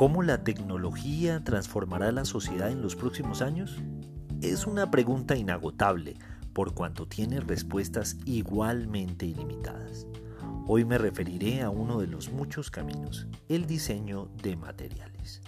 [0.00, 3.82] ¿Cómo la tecnología transformará la sociedad en los próximos años?
[4.40, 6.16] Es una pregunta inagotable,
[6.54, 10.06] por cuanto tiene respuestas igualmente ilimitadas.
[10.66, 15.42] Hoy me referiré a uno de los muchos caminos, el diseño de materiales.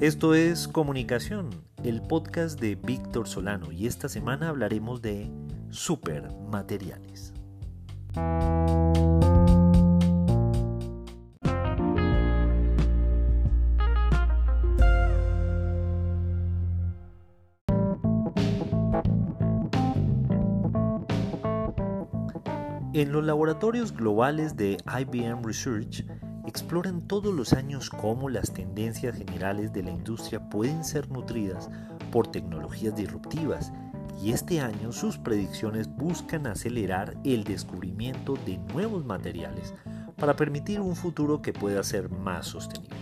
[0.00, 1.50] Esto es Comunicación,
[1.84, 5.30] el podcast de Víctor Solano y esta semana hablaremos de
[5.70, 7.32] supermateriales.
[22.94, 26.06] En los laboratorios globales de IBM Research
[26.46, 31.68] exploran todos los años cómo las tendencias generales de la industria pueden ser nutridas
[32.12, 33.72] por tecnologías disruptivas
[34.22, 39.74] y este año sus predicciones buscan acelerar el descubrimiento de nuevos materiales
[40.16, 42.94] para permitir un futuro que pueda ser más sostenible.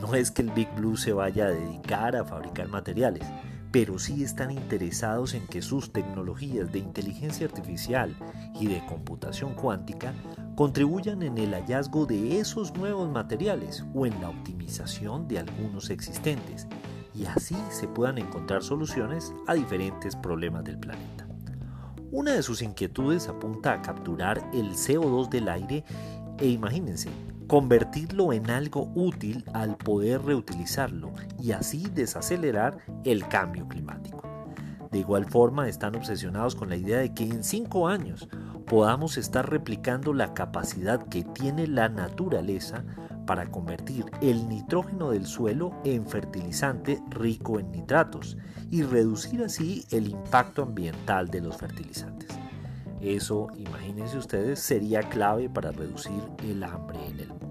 [0.00, 3.24] No es que el Big Blue se vaya a dedicar a fabricar materiales,
[3.74, 8.14] pero sí están interesados en que sus tecnologías de inteligencia artificial
[8.60, 10.14] y de computación cuántica
[10.54, 16.68] contribuyan en el hallazgo de esos nuevos materiales o en la optimización de algunos existentes
[17.16, 21.26] y así se puedan encontrar soluciones a diferentes problemas del planeta.
[22.12, 25.84] Una de sus inquietudes apunta a capturar el CO2 del aire
[26.38, 27.10] e imagínense,
[27.46, 34.22] convertirlo en algo útil al poder reutilizarlo y así desacelerar el cambio climático.
[34.90, 38.28] De igual forma están obsesionados con la idea de que en cinco años
[38.66, 42.84] podamos estar replicando la capacidad que tiene la naturaleza
[43.26, 48.36] para convertir el nitrógeno del suelo en fertilizante rico en nitratos
[48.70, 52.43] y reducir así el impacto ambiental de los fertilizantes.
[53.04, 57.43] Eso, imagínense ustedes, sería clave para reducir el hambre en el mundo.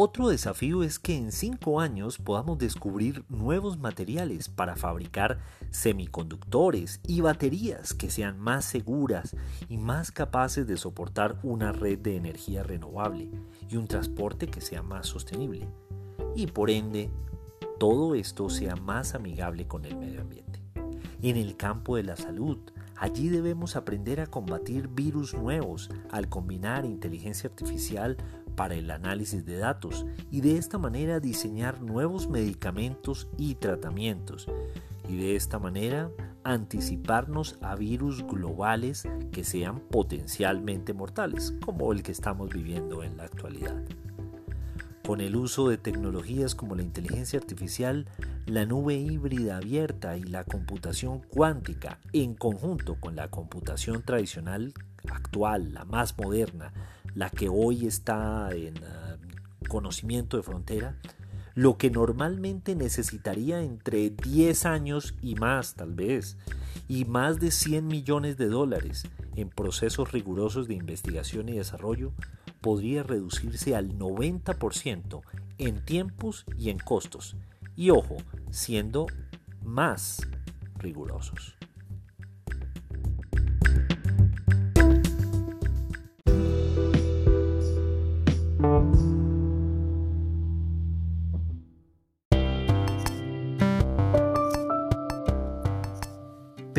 [0.00, 5.40] Otro desafío es que en cinco años podamos descubrir nuevos materiales para fabricar
[5.72, 9.34] semiconductores y baterías que sean más seguras
[9.68, 13.28] y más capaces de soportar una red de energía renovable
[13.68, 15.68] y un transporte que sea más sostenible.
[16.36, 17.10] Y por ende,
[17.80, 20.62] todo esto sea más amigable con el medio ambiente.
[21.22, 22.60] En el campo de la salud,
[23.00, 28.16] Allí debemos aprender a combatir virus nuevos al combinar inteligencia artificial
[28.58, 34.48] para el análisis de datos y de esta manera diseñar nuevos medicamentos y tratamientos
[35.08, 36.10] y de esta manera
[36.42, 43.24] anticiparnos a virus globales que sean potencialmente mortales, como el que estamos viviendo en la
[43.24, 43.80] actualidad.
[45.06, 48.06] Con el uso de tecnologías como la inteligencia artificial,
[48.46, 54.74] la nube híbrida abierta y la computación cuántica, en conjunto con la computación tradicional
[55.08, 56.72] actual, la más moderna,
[57.18, 59.16] la que hoy está en ah,
[59.68, 60.96] conocimiento de frontera,
[61.56, 66.36] lo que normalmente necesitaría entre 10 años y más tal vez,
[66.86, 69.02] y más de 100 millones de dólares
[69.34, 72.12] en procesos rigurosos de investigación y desarrollo,
[72.60, 75.22] podría reducirse al 90%
[75.58, 77.34] en tiempos y en costos.
[77.74, 78.18] Y ojo,
[78.52, 79.08] siendo
[79.64, 80.24] más
[80.76, 81.57] rigurosos.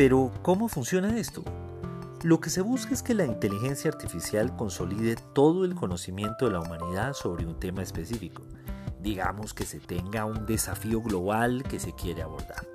[0.00, 1.44] Pero, ¿cómo funciona esto?
[2.22, 6.60] Lo que se busca es que la inteligencia artificial consolide todo el conocimiento de la
[6.60, 8.40] humanidad sobre un tema específico.
[9.02, 12.66] Digamos que se tenga un desafío global que se quiere abordar.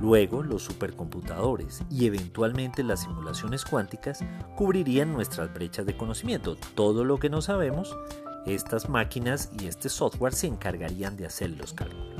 [0.00, 4.24] Luego, los supercomputadores y eventualmente las simulaciones cuánticas
[4.56, 6.56] cubrirían nuestras brechas de conocimiento.
[6.74, 7.94] Todo lo que no sabemos,
[8.46, 12.13] estas máquinas y este software se encargarían de hacer los cálculos.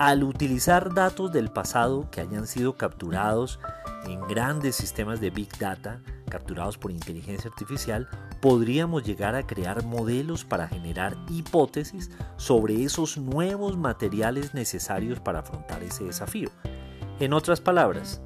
[0.00, 3.60] Al utilizar datos del pasado que hayan sido capturados
[4.06, 6.00] en grandes sistemas de Big Data
[6.30, 8.08] capturados por inteligencia artificial,
[8.40, 15.82] podríamos llegar a crear modelos para generar hipótesis sobre esos nuevos materiales necesarios para afrontar
[15.82, 16.48] ese desafío.
[17.18, 18.22] En otras palabras,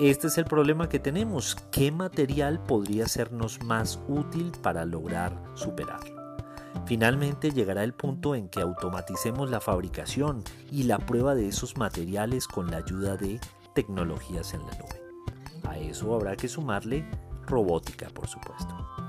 [0.00, 1.54] este es el problema que tenemos.
[1.70, 6.21] ¿Qué material podría sernos más útil para lograr superarlo?
[6.86, 12.46] Finalmente llegará el punto en que automaticemos la fabricación y la prueba de esos materiales
[12.46, 13.40] con la ayuda de
[13.74, 15.02] tecnologías en la nube.
[15.68, 17.08] A eso habrá que sumarle
[17.46, 19.01] robótica, por supuesto.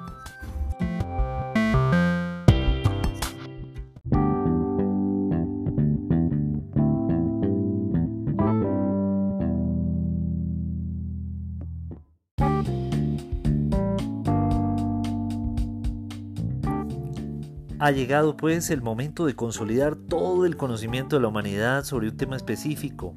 [17.83, 22.15] Ha llegado pues el momento de consolidar todo el conocimiento de la humanidad sobre un
[22.15, 23.13] tema específico,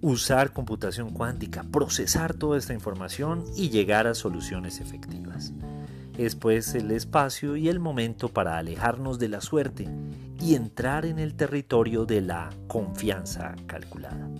[0.00, 5.54] usar computación cuántica, procesar toda esta información y llegar a soluciones efectivas.
[6.16, 9.88] Es pues el espacio y el momento para alejarnos de la suerte
[10.40, 14.30] y entrar en el territorio de la confianza calculada.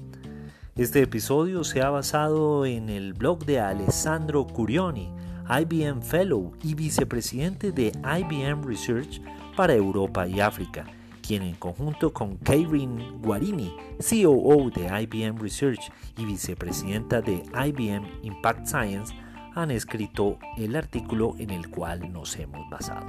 [0.76, 5.12] Este episodio se ha basado en el blog de Alessandro Curioni,
[5.48, 9.20] IBM Fellow y vicepresidente de IBM Research
[9.56, 10.84] para Europa y África,
[11.26, 18.66] quien en conjunto con Karen Guarini, COO de IBM Research y vicepresidenta de IBM Impact
[18.66, 19.14] Science,
[19.54, 23.06] han escrito el artículo en el cual nos hemos basado.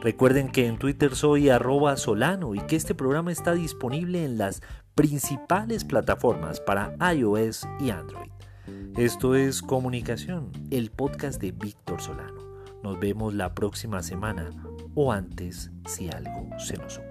[0.00, 4.62] Recuerden que en Twitter soy arroba solano y que este programa está disponible en las
[4.94, 8.30] principales plataformas para iOS y Android.
[8.96, 12.40] Esto es Comunicación, el podcast de Víctor Solano.
[12.82, 14.50] Nos vemos la próxima semana
[14.94, 17.09] o antes si algo se nos ocurre.